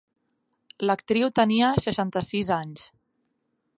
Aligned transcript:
L'actriu 0.89 1.29
tenia 1.39 1.69
seixanta-sis 1.85 2.51
anys. 2.57 2.89